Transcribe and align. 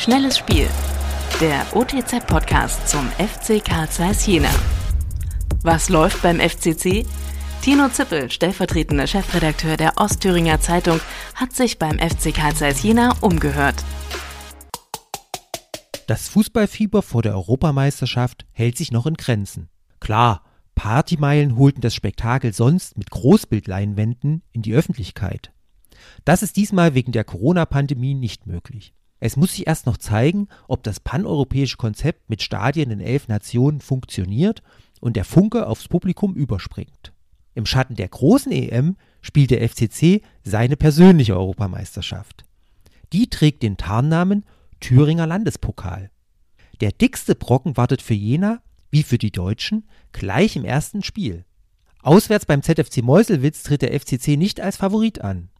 Schnelles 0.00 0.38
Spiel. 0.38 0.66
Der 1.42 1.76
OTZ-Podcast 1.76 2.88
zum 2.88 3.06
FC 3.18 3.62
Karl 3.62 3.86
Zeiss 3.90 4.26
Jena. 4.26 4.48
Was 5.62 5.90
läuft 5.90 6.22
beim 6.22 6.40
FCC? 6.40 7.04
Tino 7.60 7.86
Zippel, 7.90 8.30
stellvertretender 8.30 9.06
Chefredakteur 9.06 9.76
der 9.76 9.98
Ostthüringer 9.98 10.58
Zeitung, 10.58 11.00
hat 11.34 11.52
sich 11.52 11.78
beim 11.78 11.98
FC 11.98 12.34
Karl 12.34 12.54
Zeiss 12.54 12.82
Jena 12.82 13.14
umgehört. 13.20 13.74
Das 16.06 16.28
Fußballfieber 16.28 17.02
vor 17.02 17.20
der 17.20 17.34
Europameisterschaft 17.34 18.46
hält 18.52 18.78
sich 18.78 18.92
noch 18.92 19.04
in 19.04 19.18
Grenzen. 19.18 19.68
Klar, 20.00 20.44
Partymeilen 20.76 21.58
holten 21.58 21.82
das 21.82 21.94
Spektakel 21.94 22.54
sonst 22.54 22.96
mit 22.96 23.10
Großbildleinwänden 23.10 24.44
in 24.52 24.62
die 24.62 24.72
Öffentlichkeit. 24.72 25.52
Das 26.24 26.42
ist 26.42 26.56
diesmal 26.56 26.94
wegen 26.94 27.12
der 27.12 27.24
Corona-Pandemie 27.24 28.14
nicht 28.14 28.46
möglich. 28.46 28.94
Es 29.20 29.36
muss 29.36 29.52
sich 29.52 29.66
erst 29.66 29.86
noch 29.86 29.98
zeigen, 29.98 30.48
ob 30.66 30.82
das 30.82 30.98
paneuropäische 30.98 31.76
Konzept 31.76 32.30
mit 32.30 32.42
Stadien 32.42 32.90
in 32.90 33.00
elf 33.00 33.28
Nationen 33.28 33.80
funktioniert 33.80 34.62
und 35.00 35.14
der 35.16 35.24
Funke 35.24 35.66
aufs 35.66 35.88
Publikum 35.88 36.34
überspringt. 36.34 37.12
Im 37.54 37.66
Schatten 37.66 37.96
der 37.96 38.08
großen 38.08 38.50
EM 38.50 38.96
spielt 39.20 39.50
der 39.50 39.68
FCC 39.68 40.22
seine 40.42 40.76
persönliche 40.76 41.36
Europameisterschaft. 41.36 42.44
Die 43.12 43.28
trägt 43.28 43.62
den 43.62 43.76
Tarnnamen 43.76 44.44
Thüringer 44.80 45.26
Landespokal. 45.26 46.10
Der 46.80 46.92
dickste 46.92 47.34
Brocken 47.34 47.76
wartet 47.76 48.00
für 48.00 48.14
Jena, 48.14 48.62
wie 48.90 49.02
für 49.02 49.18
die 49.18 49.32
Deutschen, 49.32 49.86
gleich 50.12 50.56
im 50.56 50.64
ersten 50.64 51.02
Spiel. 51.02 51.44
Auswärts 52.02 52.46
beim 52.46 52.62
ZFC 52.62 53.02
Meuselwitz 53.02 53.62
tritt 53.62 53.82
der 53.82 53.98
FCC 53.98 54.38
nicht 54.38 54.60
als 54.60 54.78
Favorit 54.78 55.20
an. 55.20 55.50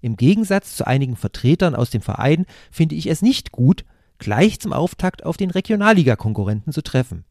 Im 0.00 0.16
Gegensatz 0.16 0.76
zu 0.76 0.86
einigen 0.86 1.16
Vertretern 1.16 1.74
aus 1.74 1.90
dem 1.90 2.02
Verein 2.02 2.46
finde 2.70 2.94
ich 2.94 3.06
es 3.06 3.22
nicht 3.22 3.52
gut, 3.52 3.84
gleich 4.18 4.60
zum 4.60 4.72
Auftakt 4.72 5.24
auf 5.24 5.36
den 5.36 5.50
Regionalliga-Konkurrenten 5.50 6.72
zu 6.72 6.82
treffen. 6.82 7.24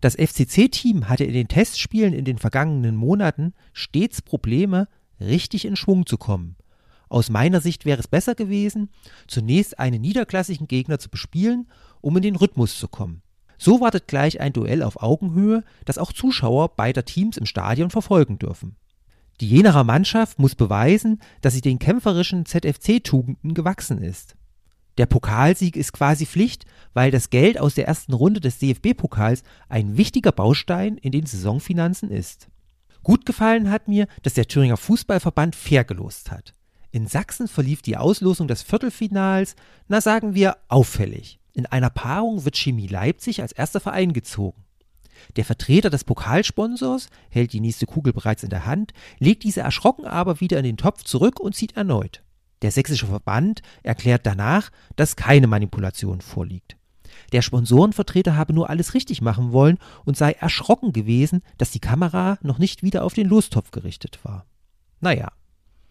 Das 0.00 0.14
FCC-Team 0.14 1.08
hatte 1.08 1.24
in 1.24 1.32
den 1.32 1.48
Testspielen 1.48 2.12
in 2.12 2.24
den 2.24 2.38
vergangenen 2.38 2.96
Monaten 2.96 3.54
stets 3.72 4.20
Probleme, 4.20 4.88
richtig 5.20 5.64
in 5.64 5.76
Schwung 5.76 6.06
zu 6.06 6.18
kommen. 6.18 6.56
Aus 7.08 7.30
meiner 7.30 7.60
Sicht 7.60 7.84
wäre 7.84 8.00
es 8.00 8.08
besser 8.08 8.34
gewesen, 8.34 8.90
zunächst 9.26 9.78
einen 9.78 10.00
niederklassigen 10.00 10.66
Gegner 10.66 10.98
zu 10.98 11.08
bespielen, 11.08 11.68
um 12.00 12.16
in 12.16 12.22
den 12.22 12.36
Rhythmus 12.36 12.78
zu 12.78 12.88
kommen. 12.88 13.22
So 13.58 13.80
wartet 13.80 14.06
gleich 14.06 14.40
ein 14.40 14.52
Duell 14.52 14.82
auf 14.82 15.02
Augenhöhe, 15.02 15.64
das 15.84 15.98
auch 15.98 16.12
Zuschauer 16.12 16.70
beider 16.76 17.04
Teams 17.04 17.36
im 17.36 17.46
Stadion 17.46 17.90
verfolgen 17.90 18.38
dürfen. 18.38 18.76
Die 19.40 19.48
Jenerer 19.48 19.84
Mannschaft 19.84 20.38
muss 20.38 20.54
beweisen, 20.54 21.20
dass 21.42 21.54
sie 21.54 21.60
den 21.60 21.78
kämpferischen 21.78 22.46
ZFC-Tugenden 22.46 23.52
gewachsen 23.52 24.02
ist. 24.02 24.34
Der 24.96 25.06
Pokalsieg 25.06 25.76
ist 25.76 25.92
quasi 25.92 26.24
Pflicht, 26.24 26.64
weil 26.94 27.10
das 27.10 27.28
Geld 27.28 27.60
aus 27.60 27.74
der 27.74 27.86
ersten 27.86 28.14
Runde 28.14 28.40
des 28.40 28.58
DFB-Pokals 28.58 29.42
ein 29.68 29.98
wichtiger 29.98 30.32
Baustein 30.32 30.96
in 30.96 31.12
den 31.12 31.26
Saisonfinanzen 31.26 32.10
ist. 32.10 32.48
Gut 33.02 33.26
gefallen 33.26 33.70
hat 33.70 33.88
mir, 33.88 34.06
dass 34.22 34.34
der 34.34 34.48
Thüringer 34.48 34.78
Fußballverband 34.78 35.54
fair 35.54 35.84
gelost 35.84 36.30
hat. 36.30 36.54
In 36.90 37.06
Sachsen 37.06 37.46
verlief 37.46 37.82
die 37.82 37.98
Auslosung 37.98 38.48
des 38.48 38.62
Viertelfinals, 38.62 39.54
na 39.86 40.00
sagen 40.00 40.34
wir, 40.34 40.56
auffällig. 40.68 41.38
In 41.52 41.66
einer 41.66 41.90
Paarung 41.90 42.46
wird 42.46 42.56
Chemie 42.56 42.86
Leipzig 42.86 43.42
als 43.42 43.52
erster 43.52 43.80
Verein 43.80 44.14
gezogen. 44.14 44.65
Der 45.36 45.44
Vertreter 45.44 45.90
des 45.90 46.04
Pokalsponsors 46.04 47.08
hält 47.28 47.52
die 47.52 47.60
nächste 47.60 47.86
Kugel 47.86 48.12
bereits 48.12 48.42
in 48.42 48.50
der 48.50 48.66
Hand, 48.66 48.92
legt 49.18 49.44
diese 49.44 49.60
erschrocken 49.60 50.06
aber 50.06 50.40
wieder 50.40 50.58
in 50.58 50.64
den 50.64 50.76
Topf 50.76 51.04
zurück 51.04 51.40
und 51.40 51.54
zieht 51.54 51.76
erneut. 51.76 52.22
Der 52.62 52.70
sächsische 52.70 53.06
Verband 53.06 53.62
erklärt 53.82 54.24
danach, 54.24 54.70
dass 54.96 55.16
keine 55.16 55.46
Manipulation 55.46 56.20
vorliegt. 56.20 56.76
Der 57.32 57.42
Sponsorenvertreter 57.42 58.36
habe 58.36 58.52
nur 58.52 58.70
alles 58.70 58.94
richtig 58.94 59.20
machen 59.20 59.52
wollen 59.52 59.78
und 60.04 60.16
sei 60.16 60.32
erschrocken 60.32 60.92
gewesen, 60.92 61.42
dass 61.58 61.70
die 61.70 61.80
Kamera 61.80 62.38
noch 62.42 62.58
nicht 62.58 62.82
wieder 62.82 63.04
auf 63.04 63.14
den 63.14 63.28
Lostopf 63.28 63.70
gerichtet 63.70 64.20
war. 64.22 64.46
Naja. 65.00 65.32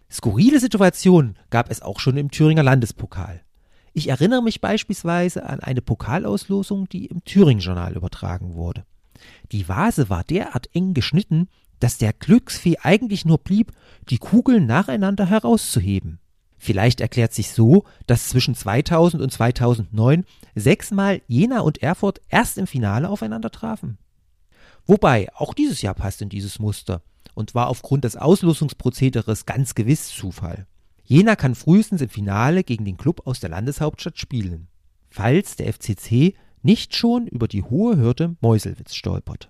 Skurrile 0.09 0.59
Situationen 0.59 1.37
gab 1.49 1.71
es 1.71 1.81
auch 1.81 1.99
schon 1.99 2.17
im 2.17 2.31
Thüringer 2.31 2.63
Landespokal. 2.63 3.41
Ich 3.93 4.09
erinnere 4.09 4.43
mich 4.43 4.61
beispielsweise 4.61 5.45
an 5.45 5.61
eine 5.61 5.81
Pokalauslosung, 5.81 6.87
die 6.89 7.05
im 7.05 7.23
Thüringen-Journal 7.23 7.95
übertragen 7.95 8.53
wurde. 8.53 8.85
Die 9.51 9.67
Vase 9.67 10.09
war 10.09 10.23
derart 10.23 10.69
eng 10.73 10.93
geschnitten, 10.93 11.47
dass 11.79 11.97
der 11.97 12.13
Glücksfee 12.13 12.77
eigentlich 12.81 13.25
nur 13.25 13.37
blieb, 13.37 13.71
die 14.09 14.17
Kugeln 14.17 14.65
nacheinander 14.65 15.25
herauszuheben. 15.25 16.19
Vielleicht 16.57 17.01
erklärt 17.01 17.33
sich 17.33 17.51
so, 17.51 17.83
dass 18.07 18.29
zwischen 18.29 18.55
2000 18.55 19.21
und 19.21 19.31
2009 19.31 20.25
sechsmal 20.55 21.21
Jena 21.27 21.59
und 21.59 21.83
Erfurt 21.83 22.21
erst 22.29 22.57
im 22.57 22.65
Finale 22.65 23.09
aufeinander 23.09 23.51
trafen. 23.51 23.97
Wobei, 24.87 25.27
auch 25.35 25.53
dieses 25.53 25.81
Jahr 25.81 25.93
passt 25.93 26.21
in 26.21 26.29
dieses 26.29 26.59
Muster 26.59 27.01
und 27.33 27.55
war 27.55 27.67
aufgrund 27.67 28.03
des 28.03 28.15
Auslosungsprozederes 28.15 29.45
ganz 29.45 29.75
gewiss 29.75 30.07
Zufall. 30.07 30.67
Jena 31.03 31.35
kann 31.35 31.53
frühestens 31.53 32.01
im 32.01 32.09
Finale 32.09 32.63
gegen 32.63 32.85
den 32.85 32.97
Klub 32.97 33.27
aus 33.27 33.39
der 33.39 33.49
Landeshauptstadt 33.49 34.17
spielen. 34.17 34.67
Falls 35.09 35.55
der 35.55 35.71
FCC 35.71 36.33
nicht 36.65 36.95
schon 36.95 37.27
über 37.27 37.47
die 37.47 37.63
hohe 37.63 37.95
Hürde 37.97 38.35
Meuselwitz 38.41 38.95
stolpert. 38.95 39.49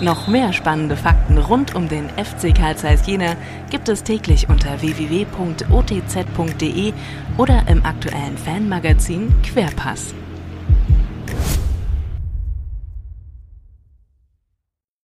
Noch 0.00 0.28
mehr 0.28 0.54
spannende 0.54 0.96
Fakten 0.96 1.36
rund 1.36 1.74
um 1.74 1.88
den 1.88 2.08
FC 2.08 2.54
Karl 2.54 2.76
Zeiss 2.76 3.06
Jena 3.06 3.36
gibt 3.70 3.90
es 3.90 4.02
täglich 4.02 4.48
unter 4.48 4.80
www.otz.de 4.80 5.32
oder 7.36 7.68
im 7.68 7.84
aktuellen 7.84 8.38
Fanmagazin 8.38 9.30
Querpass. 9.42 10.14